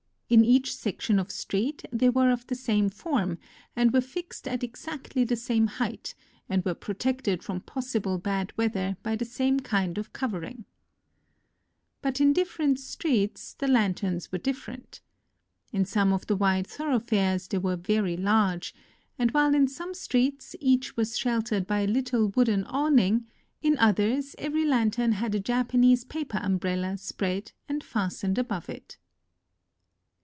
[0.33, 3.37] In each section of street they were of the same form,
[3.75, 6.15] and were fixed at exactly the same height,
[6.47, 10.63] and were pro tected from possible bad weather by the same kind of covering.
[12.01, 14.37] But in different streets the 46 NOTES OF A TRIP TO KYOTO lanterns were
[14.77, 15.01] different.
[15.73, 18.73] In some of the wide thorougMares they were very large;
[19.19, 23.27] and while in some streets each was sheltered by a little wooden awning,
[23.61, 28.97] in others every lantern had a Japanese paper umbrella spread and fas tened above it.